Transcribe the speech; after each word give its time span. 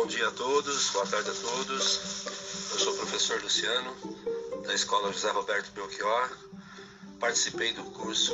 Bom 0.00 0.06
dia 0.06 0.28
a 0.28 0.30
todos, 0.30 0.88
boa 0.92 1.06
tarde 1.06 1.28
a 1.28 1.34
todos. 1.34 2.24
Eu 2.72 2.78
sou 2.78 2.94
o 2.94 2.96
professor 2.96 3.38
Luciano, 3.42 3.94
da 4.66 4.72
Escola 4.72 5.12
José 5.12 5.30
Roberto 5.30 5.70
Belchior. 5.72 6.30
Participei 7.20 7.74
do 7.74 7.84
curso 7.84 8.32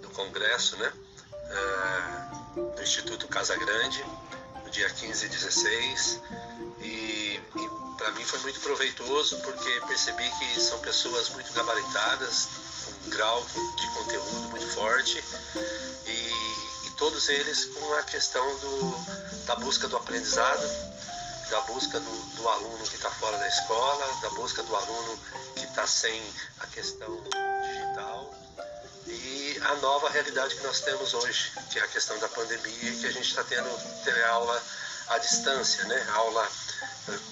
do 0.00 0.08
congresso, 0.10 0.76
né? 0.76 0.92
É, 1.50 2.76
do 2.76 2.80
Instituto 2.80 3.26
Casa 3.26 3.56
Grande, 3.56 4.04
no 4.62 4.70
dia 4.70 4.88
15 4.88 5.26
e 5.26 5.28
16. 5.28 6.20
E, 6.78 6.84
e 6.84 7.70
para 7.98 8.12
mim 8.12 8.24
foi 8.24 8.38
muito 8.38 8.60
proveitoso 8.60 9.36
porque 9.40 9.80
percebi 9.88 10.30
que 10.38 10.60
são 10.60 10.78
pessoas 10.78 11.30
muito 11.30 11.52
gabaritadas, 11.52 12.48
com 12.84 13.06
um 13.08 13.10
grau 13.10 13.44
de 13.76 13.90
conteúdo 13.90 14.50
muito 14.50 14.66
forte. 14.68 15.18
E 16.06 16.73
todos 16.96 17.28
eles 17.28 17.66
com 17.66 17.94
a 17.94 18.02
questão 18.02 18.44
do, 18.58 19.46
da 19.46 19.56
busca 19.56 19.88
do 19.88 19.96
aprendizado, 19.96 20.62
da 21.50 21.60
busca 21.62 22.00
do, 22.00 22.36
do 22.36 22.48
aluno 22.48 22.84
que 22.84 22.96
está 22.96 23.10
fora 23.10 23.36
da 23.38 23.48
escola, 23.48 24.20
da 24.22 24.30
busca 24.30 24.62
do 24.62 24.74
aluno 24.74 25.18
que 25.56 25.64
está 25.64 25.86
sem 25.86 26.22
a 26.60 26.66
questão 26.66 27.22
digital 27.62 28.34
e 29.06 29.58
a 29.62 29.74
nova 29.76 30.08
realidade 30.08 30.54
que 30.54 30.62
nós 30.62 30.80
temos 30.80 31.12
hoje, 31.14 31.52
que 31.70 31.78
é 31.78 31.82
a 31.82 31.88
questão 31.88 32.18
da 32.18 32.28
pandemia 32.28 32.90
e 32.90 32.96
que 32.98 33.06
a 33.06 33.12
gente 33.12 33.28
está 33.28 33.44
tendo 33.44 33.68
ter 34.04 34.24
aula 34.24 34.62
à 35.08 35.18
distância, 35.18 35.84
né? 35.84 36.06
Aula 36.14 36.48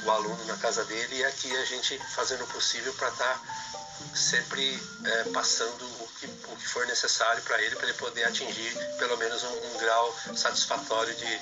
o 0.04 0.10
aluno 0.10 0.44
na 0.44 0.56
casa 0.58 0.84
dele 0.84 1.16
e 1.16 1.24
aqui 1.24 1.56
a 1.56 1.64
gente 1.64 1.98
fazendo 2.14 2.44
o 2.44 2.48
possível 2.48 2.92
para 2.94 3.08
estar 3.08 3.24
tá 3.24 3.81
sempre 4.14 4.82
é, 5.04 5.24
passando 5.32 5.84
o 5.84 6.08
que, 6.18 6.26
o 6.26 6.56
que 6.56 6.68
for 6.68 6.86
necessário 6.86 7.42
para 7.42 7.60
ele, 7.62 7.76
para 7.76 7.88
ele 7.88 7.98
poder 7.98 8.24
atingir 8.24 8.74
pelo 8.98 9.16
menos 9.16 9.42
um, 9.42 9.66
um 9.66 9.78
grau 9.78 10.18
satisfatório 10.36 11.14
de, 11.14 11.40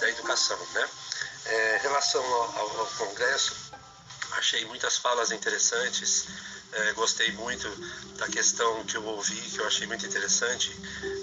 da 0.00 0.08
educação. 0.08 0.58
Né? 0.72 0.88
É, 1.46 1.76
em 1.78 1.80
relação 1.82 2.24
ao, 2.24 2.78
ao, 2.80 2.86
Congresso, 2.98 3.54
achei 4.32 4.64
muitas 4.66 4.96
falas 4.98 5.32
interessantes, 5.32 6.26
é, 6.72 6.92
gostei 6.92 7.32
muito 7.32 7.68
da 8.16 8.28
questão 8.28 8.84
que 8.84 8.96
eu 8.96 9.04
ouvi, 9.04 9.40
que 9.40 9.58
eu 9.58 9.66
achei 9.66 9.86
muito 9.86 10.06
interessante. 10.06 10.70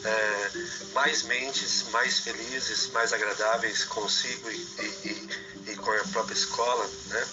É, 0.03 0.51
mais 0.93 1.23
mentes, 1.23 1.83
mais 1.89 2.19
felizes, 2.19 2.87
mais 2.87 3.13
agradáveis 3.13 3.85
consigo 3.85 4.49
e, 4.49 4.55
e, 4.55 5.71
e 5.71 5.75
com 5.75 5.91
a 5.91 6.03
própria 6.11 6.33
escola. 6.33 6.89
Né? 7.05 7.27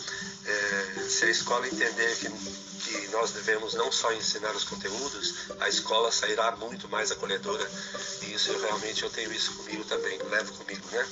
Se 1.09 1.25
a 1.27 1.31
escola 1.31 1.67
entender 1.67 2.17
que 2.17 2.29
que 2.85 3.09
nós 3.09 3.31
devemos 3.31 3.75
não 3.75 3.91
só 3.91 4.13
ensinar 4.13 4.55
os 4.55 4.65
conteúdos, 4.65 5.51
a 5.59 5.69
escola 5.69 6.13
sairá 6.13 6.53
muito 6.57 6.87
mais 6.89 7.11
acolhedora 7.11 7.69
e 8.23 8.35
isso 8.35 8.51
eu, 8.51 8.61
realmente 8.61 9.03
eu 9.03 9.11
tenho 9.11 9.33
isso 9.33 9.55
comigo 9.55 9.85
também, 9.85 10.19
levo 10.25 10.53
comigo, 10.53 10.87
né? 10.93 11.07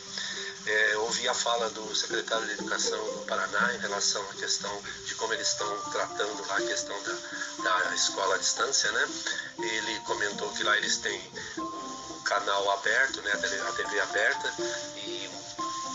É, 0.64 0.96
ouvi 0.98 1.26
a 1.26 1.34
fala 1.34 1.68
do 1.70 1.94
secretário 1.94 2.46
de 2.46 2.52
Educação 2.52 3.02
do 3.14 3.24
Paraná 3.26 3.74
em 3.74 3.78
relação 3.78 4.22
à 4.30 4.34
questão 4.34 4.82
de 5.06 5.14
como 5.16 5.32
eles 5.34 5.48
estão 5.48 5.76
tratando 5.90 6.46
lá 6.46 6.56
a 6.56 6.62
questão 6.62 6.96
da, 7.02 7.82
da 7.82 7.94
escola 7.96 8.36
à 8.36 8.38
distância, 8.38 8.92
né? 8.92 9.08
Ele 9.58 10.00
comentou 10.00 10.52
que 10.52 10.62
lá 10.62 10.76
eles 10.76 10.98
têm 10.98 11.20
o 11.58 12.20
canal 12.24 12.70
aberto, 12.72 13.20
né, 13.22 13.32
a 13.32 13.38
TV, 13.38 13.60
a 13.60 13.72
TV 13.72 14.00
aberta 14.00 14.54
e 14.96 15.31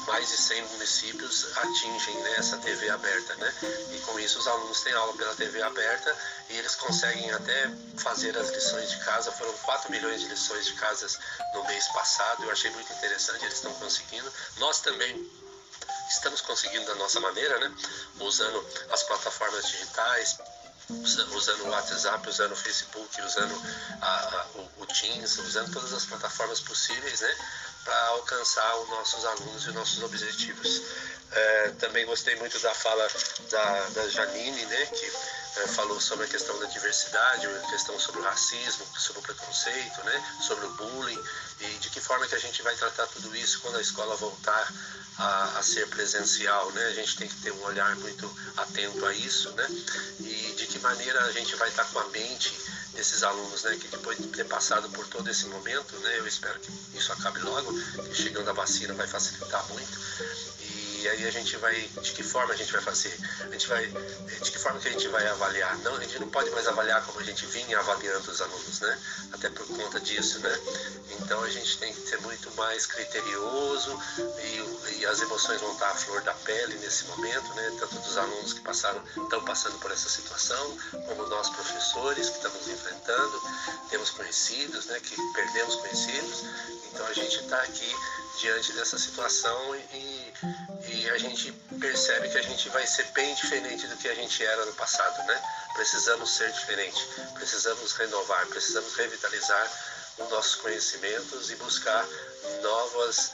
mais 0.07 0.29
de 0.29 0.37
100 0.37 0.61
municípios 0.69 1.57
atingem 1.57 2.15
né, 2.21 2.35
essa 2.37 2.57
TV 2.57 2.89
aberta, 2.89 3.35
né? 3.35 3.53
E 3.91 3.99
com 3.99 4.19
isso 4.19 4.39
os 4.39 4.47
alunos 4.47 4.81
têm 4.81 4.93
aula 4.93 5.13
pela 5.13 5.35
TV 5.35 5.61
aberta 5.61 6.17
e 6.49 6.57
eles 6.57 6.75
conseguem 6.75 7.29
até 7.31 7.69
fazer 7.97 8.35
as 8.37 8.49
lições 8.49 8.89
de 8.89 8.97
casa. 9.03 9.31
Foram 9.33 9.53
4 9.53 9.91
milhões 9.91 10.21
de 10.21 10.27
lições 10.27 10.65
de 10.65 10.73
casas 10.73 11.19
no 11.53 11.63
mês 11.65 11.87
passado. 11.89 12.43
Eu 12.43 12.51
achei 12.51 12.71
muito 12.71 12.91
interessante, 12.93 13.43
eles 13.43 13.55
estão 13.55 13.73
conseguindo. 13.75 14.31
Nós 14.57 14.79
também 14.79 15.29
estamos 16.09 16.41
conseguindo 16.41 16.85
da 16.85 16.95
nossa 16.95 17.19
maneira, 17.19 17.59
né? 17.59 17.75
Usando 18.19 18.65
as 18.89 19.03
plataformas 19.03 19.67
digitais, 19.67 20.37
usando 20.89 21.65
o 21.65 21.69
WhatsApp, 21.69 22.29
usando 22.29 22.53
o 22.53 22.55
Facebook, 22.55 23.21
usando 23.21 23.61
a, 24.01 24.07
a, 24.07 24.45
o, 24.55 24.71
o, 24.77 24.85
Teams, 24.85 25.37
usando 25.39 25.73
todas 25.73 25.91
as 25.93 26.05
plataformas 26.05 26.61
possíveis, 26.61 27.21
né, 27.21 27.37
para 27.87 28.07
alcançar 28.07 28.81
os 28.81 28.89
nossos 28.89 29.23
alunos 29.23 29.63
e 29.63 29.69
os 29.69 29.75
nossos 29.75 30.03
objetivos. 30.03 30.81
É, 31.31 31.69
também 31.79 32.05
gostei 32.05 32.35
muito 32.37 32.57
da 32.59 32.73
fala 32.73 33.07
da, 33.49 33.89
da 33.89 34.09
Janine, 34.09 34.65
né, 34.65 34.85
que 34.85 35.05
é, 35.57 35.67
falou 35.67 35.99
sobre 35.99 36.25
a 36.25 36.27
questão 36.27 36.57
da 36.59 36.67
diversidade, 36.67 37.47
a 37.47 37.69
questão 37.69 37.99
sobre 37.99 38.21
o 38.21 38.23
racismo, 38.23 38.85
sobre 38.97 39.19
o 39.19 39.23
preconceito, 39.23 40.03
né, 40.03 40.37
sobre 40.41 40.65
o 40.65 40.69
bullying 40.71 41.21
e 41.59 41.65
de 41.79 41.89
que 41.89 41.99
forma 41.99 42.27
que 42.27 42.35
a 42.35 42.39
gente 42.39 42.61
vai 42.61 42.75
tratar 42.75 43.07
tudo 43.07 43.35
isso 43.35 43.59
quando 43.61 43.77
a 43.77 43.81
escola 43.81 44.15
voltar 44.15 44.73
a, 45.17 45.57
a 45.57 45.63
ser 45.63 45.87
presencial, 45.87 46.71
né? 46.71 46.85
A 46.85 46.93
gente 46.93 47.17
tem 47.17 47.27
que 47.27 47.35
ter 47.41 47.51
um 47.51 47.63
olhar 47.63 47.95
muito 47.97 48.31
atento 48.57 49.03
a 49.05 49.13
isso, 49.13 49.51
né? 49.53 49.67
E 50.19 50.53
de 50.55 50.67
que 50.67 50.79
maneira 50.79 51.19
a 51.25 51.31
gente 51.31 51.55
vai 51.55 51.69
estar 51.69 51.85
com 51.85 51.99
a 51.99 52.07
mente 52.09 52.55
desses 52.93 53.23
alunos, 53.23 53.63
né? 53.63 53.75
Que 53.81 53.87
depois 53.87 54.17
de 54.17 54.27
ter 54.27 54.45
passado 54.45 54.89
por 54.89 55.07
todo 55.07 55.27
esse 55.29 55.45
momento, 55.47 55.97
né? 55.99 56.19
Eu 56.19 56.27
espero 56.27 56.59
que 56.59 56.71
isso 56.95 57.11
acabe 57.13 57.39
logo, 57.39 57.73
que 58.03 58.15
chegando 58.15 58.49
a 58.49 58.53
vacina 58.53 58.93
vai 58.93 59.07
facilitar 59.07 59.65
muito 59.69 59.97
e 60.59 60.86
aí 61.05 61.27
a 61.27 61.31
gente 61.31 61.57
vai, 61.57 61.75
de 62.01 62.11
que 62.13 62.23
forma 62.23 62.53
a 62.53 62.55
gente 62.55 62.71
vai 62.71 62.81
fazer? 62.81 63.13
A 63.41 63.51
gente 63.51 63.67
vai, 63.67 63.85
de 63.87 64.51
que 64.51 64.57
forma 64.57 64.79
que 64.79 64.87
a 64.87 64.91
gente 64.91 65.07
vai 65.09 65.27
avaliar? 65.27 65.77
Não, 65.79 65.95
a 65.95 65.99
gente 65.99 66.17
não 66.19 66.29
pode 66.29 66.49
mais 66.51 66.65
avaliar 66.67 67.05
como 67.05 67.19
a 67.19 67.23
gente 67.23 67.45
vinha 67.47 67.77
avaliando 67.77 68.31
os 68.31 68.41
alunos, 68.41 68.79
né? 68.79 68.99
Até 69.33 69.49
por 69.49 69.67
conta 69.67 69.99
disso, 69.99 70.39
né? 70.39 70.59
Então 71.19 71.43
a 71.43 71.49
gente 71.49 71.77
tem 71.77 71.93
que 71.93 72.07
ser 72.07 72.21
muito 72.21 72.49
mais 72.55 72.85
criterioso 72.85 73.99
e, 74.39 74.99
e 74.99 75.05
as 75.05 75.21
emoções 75.21 75.59
vão 75.59 75.73
estar 75.73 75.89
à 75.89 75.95
flor 75.95 76.21
da 76.21 76.33
pele 76.33 76.75
nesse 76.75 77.05
momento, 77.05 77.53
né? 77.53 77.75
Tanto 77.79 77.99
dos 77.99 78.17
alunos 78.17 78.53
que 78.53 78.61
passaram, 78.61 79.03
estão 79.23 79.43
passando 79.43 79.77
por 79.79 79.91
essa 79.91 80.09
situação, 80.09 80.77
como 81.07 81.27
nós 81.27 81.49
professores 81.49 82.29
que 82.29 82.37
estamos 82.37 82.67
enfrentando, 82.67 83.41
temos 83.89 84.09
conhecidos, 84.11 84.85
né? 84.85 84.99
Que 85.01 85.15
perdemos 85.33 85.75
conhecidos. 85.75 86.43
Então 86.91 87.05
a 87.05 87.13
gente 87.13 87.39
está 87.39 87.61
aqui 87.61 87.95
diante 88.39 88.71
dessa 88.73 88.97
situação 88.97 89.75
e, 89.75 90.33
e 90.86 90.86
a 91.09 91.17
gente 91.17 91.51
percebe 91.79 92.29
que 92.29 92.37
a 92.37 92.41
gente 92.41 92.69
vai 92.69 92.85
ser 92.85 93.05
bem 93.11 93.33
diferente 93.35 93.87
do 93.87 93.97
que 93.97 94.07
a 94.07 94.15
gente 94.15 94.43
era 94.43 94.65
no 94.65 94.73
passado, 94.73 95.25
né? 95.27 95.41
Precisamos 95.73 96.29
ser 96.29 96.51
diferente, 96.51 97.07
precisamos 97.33 97.93
renovar, 97.93 98.45
precisamos 98.47 98.95
revitalizar 98.95 99.71
os 100.17 100.29
nossos 100.29 100.55
conhecimentos 100.55 101.51
e 101.51 101.55
buscar 101.55 102.05
novas 102.61 103.31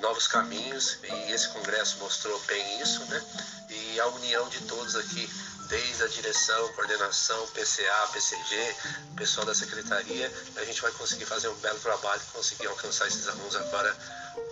novos 0.00 0.26
caminhos 0.26 0.98
e 1.02 1.32
esse 1.32 1.48
congresso 1.48 1.98
mostrou 1.98 2.38
bem 2.46 2.80
isso, 2.80 3.04
né? 3.06 3.22
E 3.68 4.00
a 4.00 4.06
união 4.06 4.48
de 4.48 4.60
todos 4.62 4.96
aqui, 4.96 5.28
desde 5.68 6.02
a 6.02 6.08
direção, 6.08 6.72
coordenação, 6.72 7.46
PCA, 7.48 8.08
PCG, 8.12 8.76
pessoal 9.16 9.44
da 9.44 9.54
secretaria, 9.54 10.32
a 10.56 10.64
gente 10.64 10.80
vai 10.80 10.90
conseguir 10.92 11.26
fazer 11.26 11.48
um 11.48 11.56
belo 11.56 11.78
trabalho 11.80 12.22
e 12.22 12.32
conseguir 12.32 12.66
alcançar 12.66 13.08
esses 13.08 13.28
alunos 13.28 13.56
agora 13.56 13.94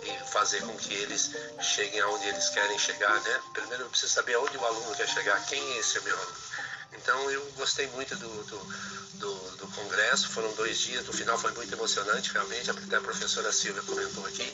e 0.03 0.31
fazer 0.31 0.61
com 0.61 0.75
que 0.77 0.93
eles 0.93 1.31
cheguem 1.61 1.99
aonde 2.01 2.27
eles 2.27 2.49
querem 2.49 2.77
chegar, 2.77 3.21
né? 3.21 3.41
Primeiro 3.53 3.83
eu 3.83 3.89
preciso 3.89 4.13
saber 4.13 4.35
aonde 4.35 4.57
o 4.57 4.65
aluno 4.65 4.95
quer 4.95 5.07
chegar, 5.07 5.43
quem 5.45 5.61
é 5.73 5.77
esse 5.79 5.99
meu 6.01 6.17
aluno. 6.17 6.37
Então 6.93 7.31
eu 7.31 7.45
gostei 7.57 7.87
muito 7.87 8.15
do, 8.15 8.43
do, 8.43 8.59
do, 9.15 9.35
do, 9.57 9.67
congresso, 9.67 10.29
foram 10.29 10.53
dois 10.53 10.77
dias, 10.77 11.05
no 11.05 11.13
final 11.13 11.37
foi 11.37 11.51
muito 11.51 11.73
emocionante 11.73 12.31
realmente, 12.31 12.71
até 12.71 12.95
a 12.95 13.01
professora 13.01 13.51
Silvia 13.51 13.83
comentou 13.83 14.25
aqui, 14.25 14.51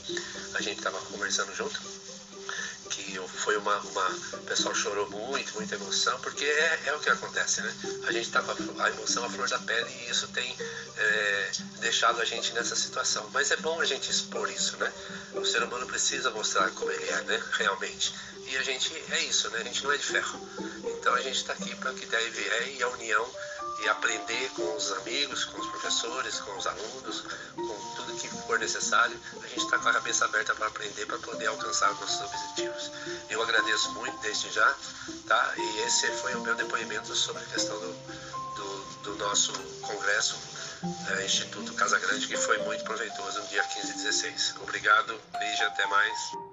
a 0.56 0.62
gente 0.62 0.80
estava 0.80 1.00
conversando 1.02 1.56
junto 1.56 1.80
foi 3.27 3.57
uma, 3.57 3.77
uma. 3.80 4.10
O 4.33 4.44
pessoal 4.45 4.74
chorou 4.75 5.10
muito, 5.10 5.54
muita 5.56 5.75
emoção, 5.75 6.19
porque 6.21 6.45
é, 6.45 6.80
é 6.88 6.95
o 6.95 7.00
que 7.00 7.10
acontece, 7.10 7.62
né? 7.62 7.75
A 8.07 8.12
gente 8.12 8.27
está 8.27 8.42
com 8.42 8.51
a, 8.51 8.86
a, 8.86 8.89
emoção 8.89 9.24
à 9.24 9.30
flor 9.30 9.48
da 9.50 9.60
pele 9.60 9.89
e 9.89 10.10
isso 10.10 10.27
tem 10.30 10.56
é, 10.98 11.51
deixado 11.80 12.21
a 12.21 12.25
gente 12.25 12.54
nessa 12.54 12.75
situação. 12.75 13.30
Mas 13.33 13.51
é 13.51 13.57
bom 13.57 13.80
a 13.80 13.86
gente 13.86 14.10
expor 14.10 14.50
isso, 14.50 14.77
né? 14.77 14.92
O 15.33 15.45
ser 15.45 15.63
humano 15.63 15.86
precisa 15.88 16.30
mostrar 16.31 16.69
como 16.71 16.92
ele 16.92 17.10
é, 17.10 17.21
né? 17.24 17.44
Realmente. 17.54 18.13
E 18.48 18.57
a 18.57 18.63
gente 18.63 18.94
é 19.12 19.19
isso, 19.24 19.50
né? 19.50 19.59
A 19.59 19.63
gente 19.63 19.83
não 19.83 19.92
é 19.92 19.98
de 19.98 20.04
ferro. 20.04 20.39
Então 21.00 21.13
a 21.13 21.21
gente 21.21 21.38
está 21.38 21.54
aqui 21.54 21.75
para 21.75 21.94
que 21.94 22.06
deve 22.06 22.48
é 22.48 22.69
e 22.77 22.83
a 22.83 22.88
união 22.89 23.30
e 23.83 23.89
aprender 23.89 24.50
com 24.51 24.75
os 24.75 24.92
amigos, 24.94 25.44
com 25.45 25.59
os 25.59 25.68
professores, 25.68 26.39
com 26.39 26.57
os 26.57 26.66
alunos, 26.68 27.24
com 27.56 27.82
for 28.54 28.60
necessário. 28.60 29.20
A 29.42 29.48
gente 29.48 29.64
está 29.64 29.80
com 29.80 29.90
a 29.90 29.94
cabeça 29.94 30.26
aberta 30.26 30.54
para 30.54 30.68
aprender, 30.68 31.06
para 31.08 31.18
poder 31.18 31.48
alcançar 31.48 31.92
os 31.92 32.00
nossos 32.00 32.22
objetivos. 32.22 32.92
Eu 33.30 33.42
agradeço 33.42 33.92
muito 33.94 34.16
desde 34.20 34.52
já, 34.52 34.76
tá? 35.28 35.54
E 35.58 35.80
esse 35.82 36.08
foi 36.22 36.36
o 36.36 36.42
meu 36.42 36.54
depoimento 36.54 37.16
sobre 37.16 37.42
a 37.42 37.46
questão 37.48 37.80
do, 37.80 37.94
do, 38.56 38.84
do 39.04 39.16
nosso 39.16 39.52
congresso 39.82 40.38
é, 41.18 41.26
Instituto 41.26 41.74
Casa 41.74 41.98
Grande, 41.98 42.28
que 42.28 42.38
foi 42.38 42.60
muito 42.60 42.84
proveitoso 42.84 43.42
no 43.42 43.48
dia 43.48 43.64
15 43.64 43.90
e 43.90 43.94
16. 43.94 44.56
Obrigado, 44.62 45.20
Lígia, 45.40 45.68
até 45.68 45.86
mais. 45.88 46.53